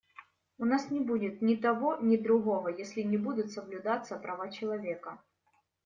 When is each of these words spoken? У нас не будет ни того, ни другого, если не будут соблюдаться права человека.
У 0.57 0.65
нас 0.65 0.89
не 0.89 0.99
будет 0.99 1.43
ни 1.43 1.55
того, 1.55 1.95
ни 2.01 2.17
другого, 2.17 2.69
если 2.69 3.01
не 3.03 3.17
будут 3.17 3.51
соблюдаться 3.51 4.15
права 4.17 4.49
человека. 4.49 5.19